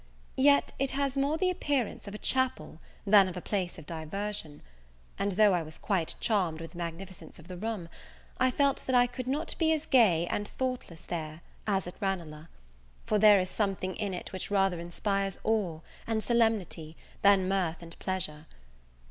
Yet 0.37 0.73
it 0.79 0.91
has 0.97 1.15
more 1.15 1.37
the 1.37 1.51
appearance 1.51 2.07
of 2.07 2.15
a 2.15 2.17
chapel 2.17 2.81
than 3.05 3.27
of 3.27 3.37
a 3.37 3.39
place 3.39 3.77
of 3.77 3.85
diversion; 3.85 4.63
and, 5.19 5.33
though 5.33 5.53
I 5.53 5.61
was 5.61 5.77
quite 5.77 6.15
charmed 6.19 6.59
with 6.59 6.71
the 6.71 6.79
magnificence 6.79 7.37
of 7.37 7.47
the 7.47 7.55
room, 7.55 7.87
I 8.39 8.49
felt 8.49 8.83
that 8.87 8.95
I 8.95 9.05
could 9.05 9.27
not 9.27 9.53
be 9.59 9.71
as 9.73 9.85
gay 9.85 10.25
and 10.25 10.47
thoughtless 10.47 11.05
there 11.05 11.43
as 11.67 11.85
at 11.85 12.01
Ranelagh; 12.01 12.47
for 13.05 13.19
there 13.19 13.39
is 13.39 13.51
something 13.51 13.95
in 13.95 14.15
it 14.15 14.31
which 14.33 14.49
rather 14.49 14.79
inspires 14.79 15.37
awe 15.43 15.81
and 16.07 16.23
solemnity, 16.23 16.97
than 17.21 17.47
mirth 17.47 17.83
and 17.83 17.95
pleasure. 17.99 18.47